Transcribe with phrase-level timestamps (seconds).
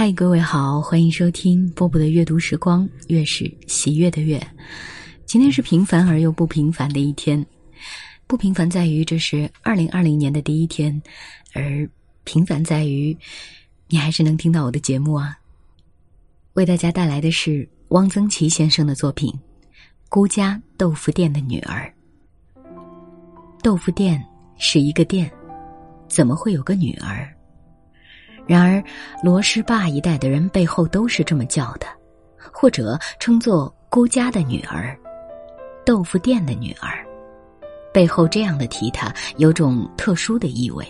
[0.00, 4.40] 嗨，各位好，欢迎收听波波的阅读时光，月是喜悦的月。
[5.26, 7.44] 今天是平凡而又不平凡的一天，
[8.24, 11.02] 不平凡在于这是二零二零年的第一天，
[11.52, 11.90] 而
[12.22, 13.18] 平凡在于
[13.88, 15.36] 你还是能听到我的节目啊。
[16.52, 19.28] 为大家带来的是汪曾祺先生的作品
[20.08, 21.92] 《孤家豆腐店的女儿》。
[23.64, 24.24] 豆腐店
[24.58, 25.28] 是一个店，
[26.06, 27.28] 怎么会有个女儿？
[28.48, 28.82] 然而，
[29.22, 31.86] 罗师坝一带的人背后都是这么叫的，
[32.50, 34.98] 或者称作“孤家的女儿”、
[35.84, 37.04] “豆腐店的女儿”。
[37.92, 40.86] 背后这样的提他，有种特殊的意味。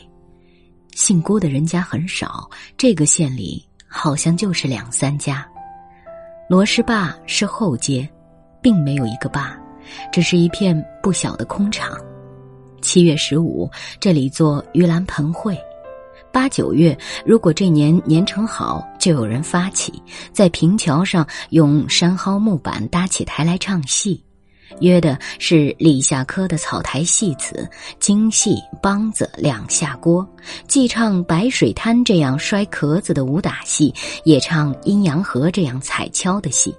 [0.93, 5.45] 姓郭的人家很少，这个县里好像就是两三家。
[6.49, 8.09] 罗师坝是后街，
[8.63, 9.59] 并没有一个坝，
[10.13, 11.99] 只是一片不小的空场。
[12.81, 15.59] 七月十五，这里做盂兰盆会。
[16.39, 20.01] 八九月，如果这年年成好，就有人发起
[20.33, 24.23] 在平桥上用山蒿木板搭起台来唱戏，
[24.79, 30.25] 约的是李下科的草台戏子、京戏、梆子两下锅，
[30.69, 36.73] 既唱白水滩这样摔壳子的武打戏，也唱阴阳河这样踩跷的戏，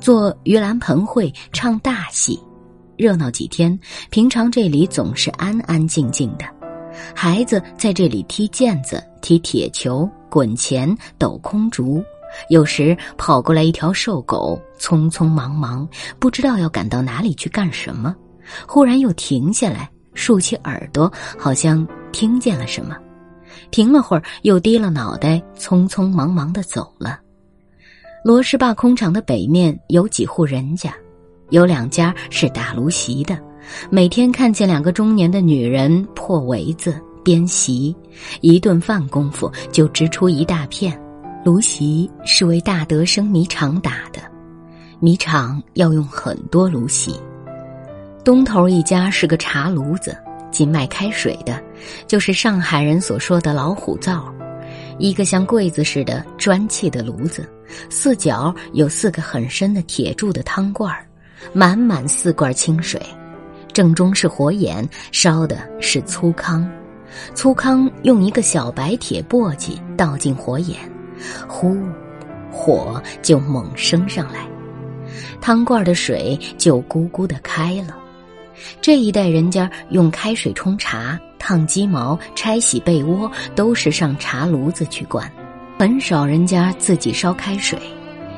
[0.00, 2.40] 做盂兰盆会唱大戏，
[2.96, 3.78] 热闹几天。
[4.08, 6.57] 平常这里总是安安静静的。
[7.14, 12.02] 孩子在这里踢毽子、踢铁球、滚钱、抖空竹，
[12.48, 18.14] 有时跑过来一条瘦狗，匆匆忙忙，不知道要赶到哪里去干什么，
[18.66, 22.96] 忽然又停下来，竖起耳朵，好像听见了什么，
[23.70, 27.20] 停了会儿，又低了脑袋，匆匆忙忙的走了。
[28.24, 30.92] 罗氏坝空场的北面有几户人家，
[31.50, 33.38] 有两家是打芦席的。
[33.90, 37.94] 每天看见两个中年的女人破围子编席，
[38.40, 40.98] 一顿饭功夫就织出一大片。
[41.44, 44.20] 芦席是为大德生米厂打的，
[44.98, 47.14] 米厂要用很多芦席。
[48.24, 50.14] 东头一家是个茶炉子，
[50.50, 51.62] 仅卖开水的，
[52.06, 54.34] 就是上海人所说的老虎灶，
[54.98, 57.48] 一个像柜子似的砖砌的炉子，
[57.88, 60.94] 四角有四个很深的铁铸的汤罐
[61.52, 63.00] 满满四罐清水。
[63.72, 66.66] 正中是火眼，烧的是粗糠，
[67.34, 70.78] 粗糠用一个小白铁簸箕倒进火眼，
[71.46, 71.76] 呼，
[72.50, 74.46] 火就猛升上来，
[75.40, 77.96] 汤罐的水就咕咕的开了。
[78.80, 85.30] 这一代人家用开水冲茶、烫鸡毛、拆洗被窝，都是上茶炉子去灌，
[85.78, 87.78] 很少人家自己烧开水。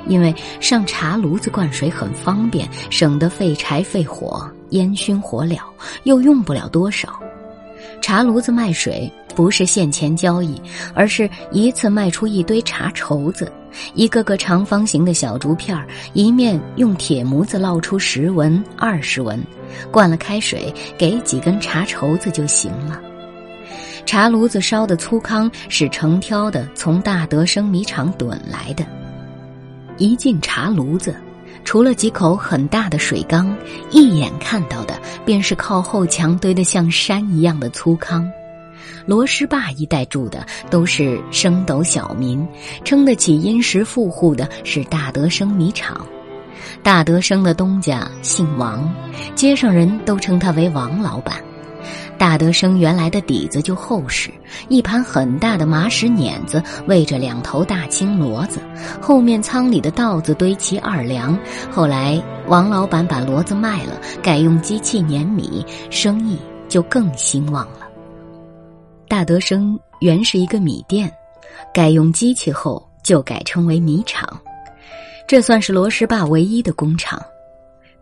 [0.07, 5.59] 因为上茶炉子灌水很方便，省得费柴费火，烟熏火燎，
[6.05, 7.19] 又用不了多少。
[8.01, 10.61] 茶炉子卖水不是现钱交易，
[10.95, 13.51] 而是一次卖出一堆茶绸子，
[13.95, 15.79] 一个个长方形的小竹片
[16.13, 19.43] 一面用铁模子烙出十文、二十文，
[19.91, 23.01] 灌了开水，给几根茶绸子就行了。
[24.07, 28.85] 茶炉子烧的粗糠是成挑的从大德生米厂囤来的。
[29.99, 31.15] 一进茶炉子，
[31.65, 33.55] 除了几口很大的水缸，
[33.91, 38.29] 一眼看到的便是靠后墙堆得像山一样的粗糠。
[39.07, 42.47] 罗师坝一带住的都是升斗小民，
[42.85, 46.07] 撑得起殷实富户的是大德生米厂。
[46.83, 48.93] 大德生的东家姓王，
[49.35, 51.37] 街上人都称他为王老板。
[52.21, 54.31] 大德生原来的底子就厚实，
[54.69, 58.61] 一盘很大的麻石碾子喂着两头大青骡子，
[59.01, 61.35] 后面仓里的稻子堆齐二两。
[61.71, 66.37] 后来王老板把骡子卖了，改用机器碾米，生意
[66.69, 67.89] 就更兴旺了。
[69.09, 71.11] 大德生原是一个米店，
[71.73, 74.29] 改用机器后就改称为米厂，
[75.27, 77.19] 这算是罗师坝唯一的工厂。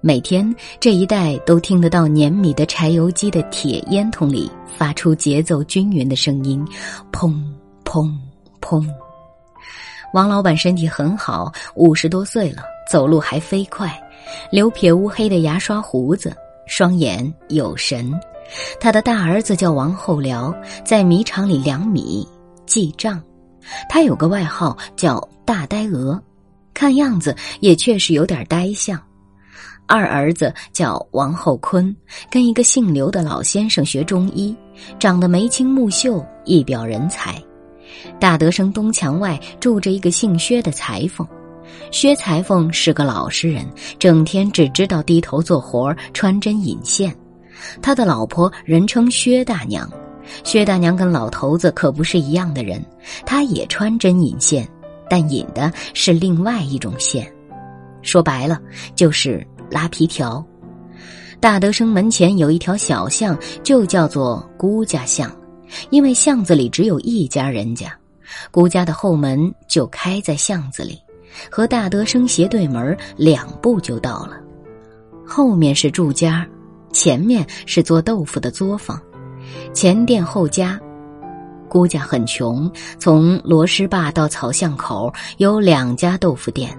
[0.01, 6.65] 每天这一带都听得到碾米的柴油机的铁烟筒里发出节奏均匀的声音，
[7.11, 7.35] 砰
[7.85, 8.09] 砰
[8.61, 8.87] 砰。
[10.15, 13.93] 王老板身体很好，五十多岁了，走路还飞快，
[14.53, 16.33] 留撇乌黑的牙刷胡子，
[16.69, 18.09] 双眼有神。
[18.79, 20.55] 他的大儿子叫王后辽，
[20.85, 22.27] 在米厂里量米
[22.67, 23.21] 记账。
[23.89, 26.23] 他有个外号叫大呆鹅，
[26.73, 28.99] 看样子也确实有点呆相。
[29.89, 31.95] 二儿子叫王厚坤，
[32.31, 34.55] 跟一个姓刘的老先生学中医，
[34.99, 37.43] 长得眉清目秀，一表人才。
[38.21, 41.27] 大德生东墙外住着一个姓薛的裁缝，
[41.91, 43.67] 薛裁缝是个老实人，
[43.99, 47.13] 整天只知道低头做活穿针引线。
[47.81, 49.91] 他的老婆人称薛大娘，
[50.45, 52.85] 薛大娘跟老头子可不是一样的人，
[53.25, 54.69] 她也穿针引线，
[55.09, 57.27] 但引的是另外一种线，
[58.03, 58.61] 说白了
[58.95, 60.45] 就是拉皮条。
[61.41, 65.31] 大德生门前有一条小巷，就叫做姑家巷，
[65.91, 67.97] 因为巷子里只有一家人家，
[68.51, 70.99] 姑家的后门就开在巷子里，
[71.51, 74.33] 和大德生斜对门两步就到了。
[75.25, 76.45] 后面是住家，
[76.93, 79.01] 前面是做豆腐的作坊，
[79.73, 80.81] 前店后家。
[81.69, 82.69] 姑家很穷，
[82.99, 86.75] 从罗师坝到草巷口有两家豆腐店，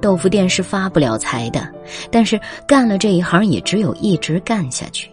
[0.00, 1.68] 豆腐店是发不了财的，
[2.10, 5.10] 但是干了这一行也只有一直干下去。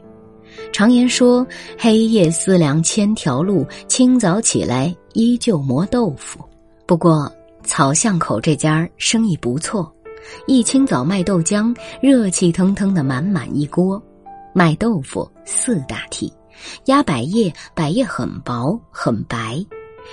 [0.72, 1.46] 常言说
[1.78, 6.40] ：“黑夜思量千条路，清早起来依旧磨豆腐。”
[6.86, 7.32] 不过
[7.64, 9.92] 草巷口这家生意不错，
[10.48, 14.02] 一清早卖豆浆，热气腾腾的满满一锅；
[14.54, 16.32] 卖豆腐四大屉。
[16.86, 19.64] 压百叶，百叶很薄很白。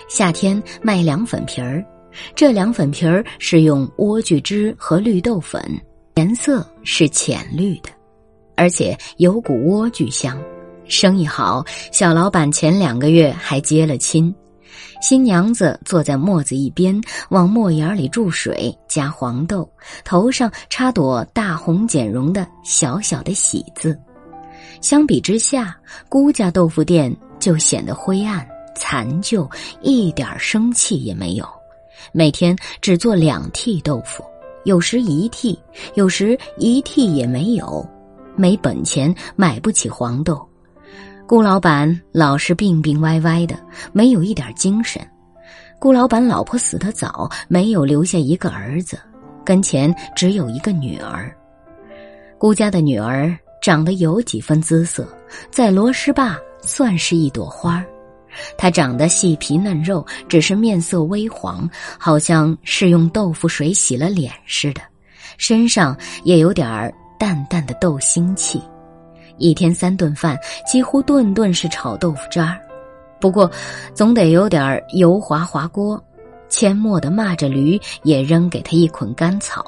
[0.09, 1.85] 夏天卖凉粉皮儿，
[2.35, 5.63] 这凉粉皮儿是用莴苣汁和绿豆粉，
[6.15, 7.91] 颜色是浅绿的，
[8.57, 10.41] 而且有股莴苣香。
[10.87, 14.35] 生意好，小老板前两个月还接了亲。
[15.01, 19.69] 新娘子坐在磨子一边，往磨眼里注水，加黄豆，
[20.05, 23.99] 头上插朵大红剪绒的小小的喜字。
[24.81, 25.77] 相比之下，
[26.09, 29.49] 孤家豆腐店就显得灰暗残旧，
[29.81, 31.49] 一点生气也没有。
[32.13, 34.25] 每天只做两屉豆腐，
[34.65, 35.57] 有时一屉，
[35.95, 37.87] 有时一屉也没有，
[38.37, 40.41] 没本钱买不起黄豆。
[41.27, 43.57] 顾老板老是病病歪歪的，
[43.93, 45.01] 没有一点精神。
[45.79, 48.99] 顾老板老婆死得早，没有留下一个儿子，
[49.45, 51.35] 跟前只有一个女儿。
[52.39, 53.37] 顾家的女儿。
[53.63, 55.07] 长得有几分姿色，
[55.51, 57.85] 在罗师坝算是一朵花。
[58.57, 61.69] 他长得细皮嫩肉，只是面色微黄，
[61.99, 64.81] 好像是用豆腐水洗了脸似的。
[65.39, 68.61] 身上也有点儿淡淡的豆腥气。
[69.39, 72.61] 一天三顿饭，几乎顿顿是炒豆腐渣儿。
[73.21, 73.51] 不过，
[73.95, 76.03] 总得有点油滑滑锅。
[76.49, 79.65] 阡陌的骂着驴，也扔给他一捆干草。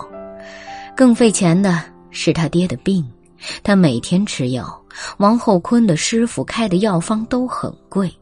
[0.96, 1.80] 更费钱的
[2.10, 3.08] 是他爹的病。
[3.62, 4.80] 他每天吃药，
[5.18, 8.12] 王后坤的师傅开的药方都很贵。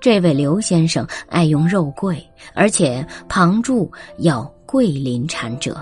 [0.00, 2.22] 这位刘先生爱用肉桂，
[2.54, 5.76] 而且旁注要桂林产者。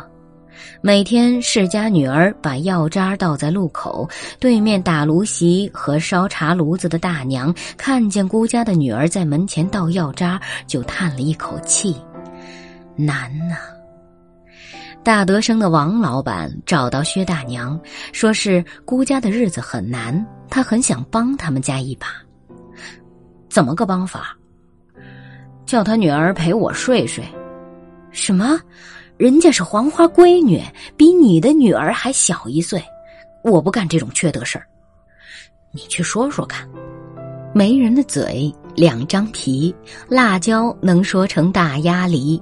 [0.81, 4.09] 每天世家女儿把药渣倒在路口，
[4.41, 11.95] 对面打炉席和烧茶炉子的大娘看见孤家的女儿在门前倒药渣，就叹了一口气
[12.97, 13.57] ：“难呐。”
[15.05, 17.79] 大德生的王老板找到薛大娘，
[18.13, 22.09] 说是孤家的日子很难，他很想帮他们家一把。
[23.57, 24.37] 怎么个帮法？
[25.65, 27.25] 叫他女儿陪我睡睡。
[28.11, 28.61] 什么？
[29.17, 30.63] 人家是黄花闺女，
[30.95, 32.85] 比你的女儿还小一岁。
[33.43, 34.67] 我不干这种缺德事儿。
[35.73, 36.69] 你去说说看。
[37.55, 39.75] 媒人的嘴两张皮，
[40.07, 42.39] 辣椒能说成大鸭梨。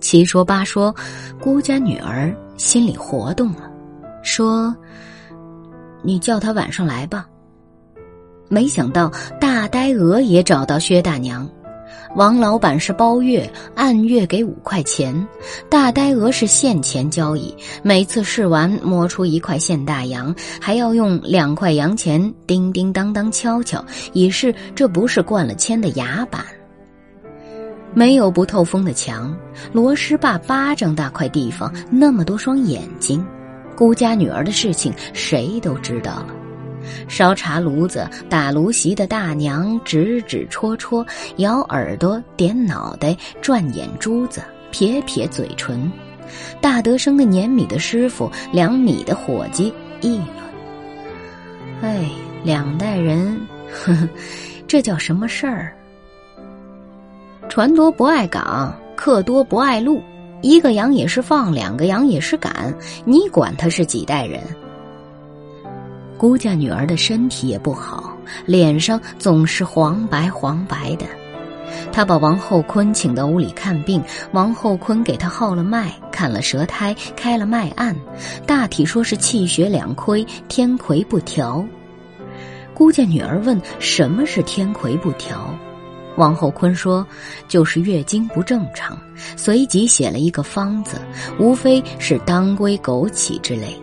[0.00, 0.92] 七说八说，
[1.40, 3.70] 孤家女儿心里活动了，
[4.24, 4.74] 说
[6.02, 7.28] ：“你叫他晚上来吧。”
[8.48, 11.48] 没想到大呆鹅也找到薛大娘，
[12.16, 15.14] 王老板是包月，按月给五块钱；
[15.68, 26.42] 大呆鹅是现钱交易，每次试完摸出一块现大洋，还要用两块洋钱叮叮当当敲敲，以示这不是灌了铅的牙板。
[27.94, 29.36] 没有不透风的墙，
[29.72, 33.24] 罗师坝巴掌大块地方，那么多双眼睛，
[33.76, 36.28] 孤家女儿的事情谁都知道了。
[37.08, 45.90] 烧茶炉子、打炉席的大娘指指戳戳，摇耳朵、点脑袋、转眼珠子、撇撇嘴唇。
[46.60, 50.26] 大德生的碾米的师傅、量米的伙计议论
[51.80, 52.10] ：“哎，
[52.44, 53.40] 两代人，
[53.72, 54.08] 呵呵，
[54.66, 55.74] 这叫什么事儿？”
[57.48, 60.02] 船多不爱港，客多不爱路。
[60.42, 62.72] 一个羊也是放，两个羊也是赶。
[63.04, 64.40] 你管他是几代人？
[66.18, 68.12] 姑家女儿的身体也不好，
[68.44, 71.06] 脸上总是黄白黄白的。
[71.92, 77.94] 他把王后坤请到屋里看病，王后坤给他号了脉，看了舌苔，开了脉案，
[78.46, 81.64] 大体说是气血两亏，天葵不调。
[82.74, 85.54] 姑家女儿问：“什么是天葵不调？”
[86.16, 87.06] 王后坤说
[87.48, 88.98] ：“就是月经不正常，
[89.36, 91.00] 随即写了一个方子，
[91.38, 93.80] 无非是当归、枸杞之类。”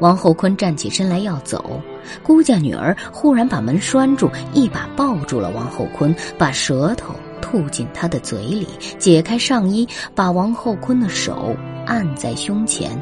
[0.00, 1.80] 王后坤站起身来要走，
[2.22, 8.66] 姑家女儿忽然把门拴住，一把抱住了王后坤，把舌头吐进他的嘴里，
[8.98, 12.98] 解开上衣，把王后坤的手按在胸前。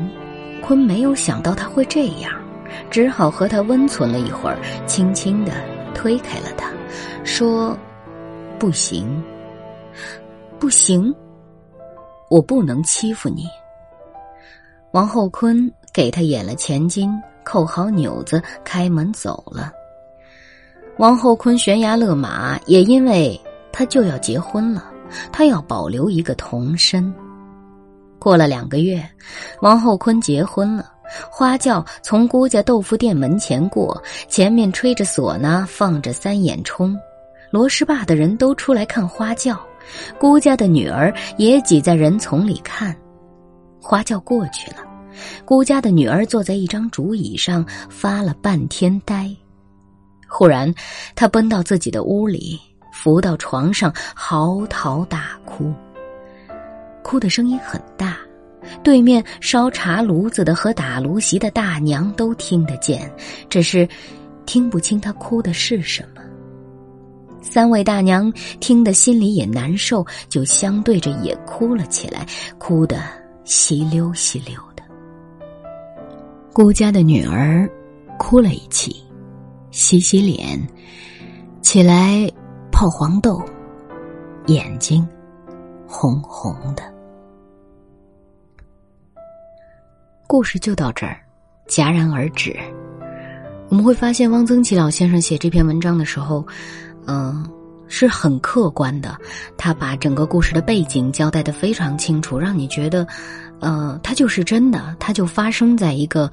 [0.63, 2.33] 坤没有想到他会这样，
[2.89, 5.53] 只好和他温存了一会儿，轻轻的
[5.95, 6.71] 推开了他，
[7.25, 7.77] 说
[8.61, 9.23] ：“不行，
[10.61, 11.13] 不行，
[12.31, 13.45] 我不能欺负你。”
[14.93, 17.11] 王后坤给他演了钱金，
[17.45, 19.73] 扣好纽子，开门走了。
[20.99, 23.41] 王后坤悬崖勒马，也因为
[23.73, 24.91] 他就要结婚了，
[25.33, 27.13] 他要保留一个童身。
[28.19, 29.05] 过了两个月，
[29.61, 30.91] 王后坤结婚了。
[31.31, 36.97] 花轿从姑家豆腐店门前过，前面吹着唢呐，放着三眼冲，
[37.51, 39.61] 罗氏坝的人都出来看花轿，
[40.19, 42.97] 姑家的女儿也挤在人丛里看。
[43.79, 44.79] 花轿过去了，
[45.45, 49.31] 姑家的女儿坐在一张竹椅上发了半天呆。
[50.29, 50.73] 忽然，
[51.15, 52.59] 她奔到自己的屋里，
[52.93, 55.73] 伏到床上嚎啕大哭。
[57.03, 58.17] 哭的声音很大，
[58.83, 63.13] 对面烧茶炉子的和打炉席的大娘都听得见，
[63.51, 63.87] 只是
[64.47, 66.23] 听不清她哭的是什么。
[67.43, 72.25] 三位大娘听得心里也难受，就相对着也哭了起来，
[72.57, 73.03] 哭得
[73.45, 74.55] 稀溜稀溜
[76.53, 76.73] 孤。
[76.73, 77.69] 家的女儿
[78.19, 79.05] 哭了一起。
[79.71, 80.61] 洗洗脸，
[81.63, 82.31] 起来
[82.71, 83.43] 泡黄豆，
[84.49, 85.09] 眼睛
[85.87, 86.83] 红红的。
[90.27, 91.19] 故事就到这儿，
[91.67, 92.55] 戛然而止。
[93.71, 96.47] 我们会发现，汪曾祺老先生写这篇文章的时候，
[97.07, 97.49] 嗯，
[97.95, 99.15] 是很客观的。
[99.59, 103.07] 他把整个故事的背景交代的非常清楚，让你觉得，
[103.61, 106.31] 呃，它就是真的，它就发生在一个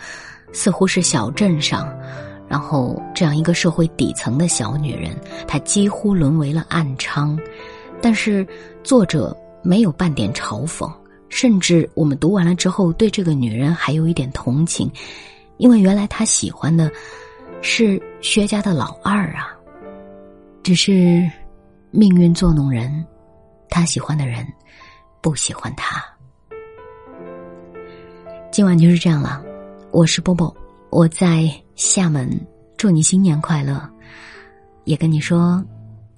[0.53, 1.93] 似乎是小镇上。
[2.47, 5.11] 然后，这样一个社会底层的小女人，
[5.45, 7.37] 她几乎沦为了暗娼。
[8.01, 8.47] 但是，
[8.81, 10.89] 作者没有半点嘲讽，
[11.27, 14.89] 甚至我们读完了之后，对这个女人还有一点同情，
[15.57, 16.89] 因为原来他喜欢的
[17.61, 19.53] 是薛家的老二啊。
[20.61, 21.29] 只是
[21.91, 23.03] 命运作弄人，
[23.67, 24.45] 他喜欢的人
[25.21, 26.03] 不喜欢他。
[28.51, 29.43] 今晚就是这样了，
[29.91, 30.55] 我是波波。
[30.91, 32.29] 我在厦门，
[32.77, 33.89] 祝你新年快乐，
[34.83, 35.63] 也跟你说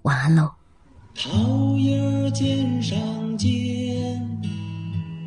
[0.01, 0.51] 晚安喽。
[1.15, 2.97] 桃叶儿尖上
[3.37, 3.49] 尖，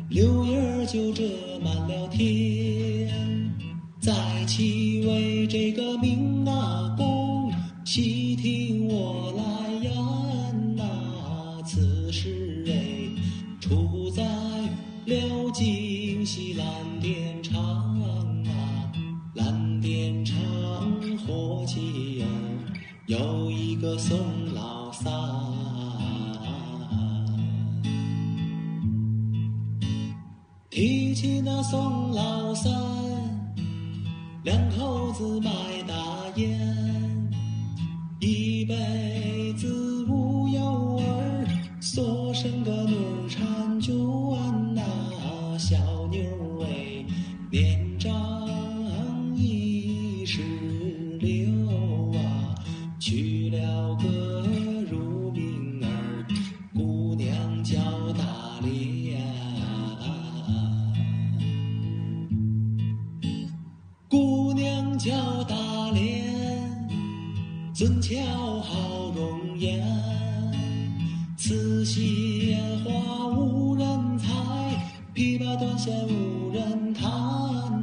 [0.09, 1.23] 柳叶儿就遮
[1.63, 3.09] 满了天。
[3.99, 4.13] 在
[4.45, 7.51] 其为这个命啊公，
[7.83, 8.74] 细听
[30.75, 32.69] 提起那宋老三，
[34.43, 35.49] 两口子卖
[35.87, 35.95] 大
[36.35, 36.59] 烟，
[67.75, 68.15] 俊俏
[68.61, 69.83] 好容颜
[71.35, 74.29] 此鲜花无人采
[75.13, 77.03] 琵琶断弦无人弹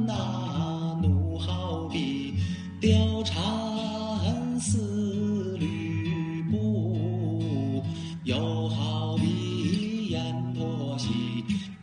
[0.06, 2.34] 呐奴好比
[2.80, 7.84] 貂蝉思吕布
[8.24, 11.10] 又好比阎婆惜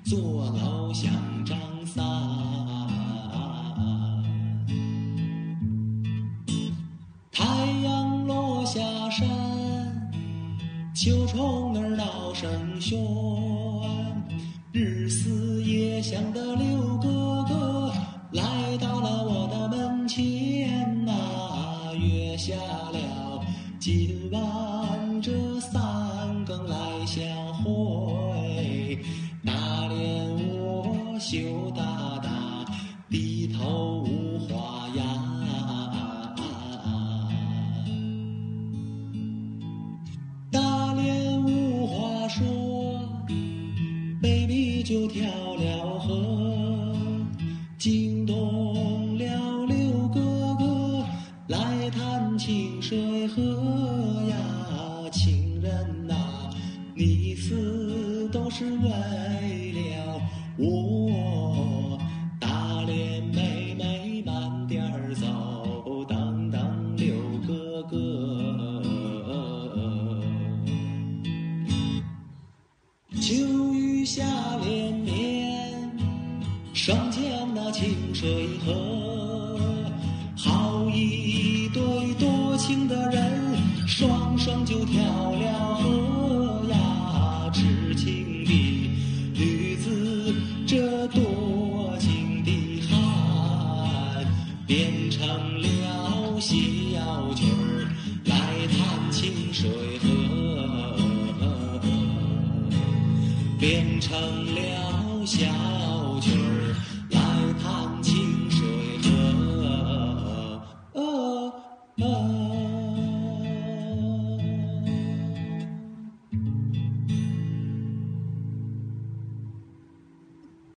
[0.04, 1.14] 坐楼想
[1.46, 1.69] 张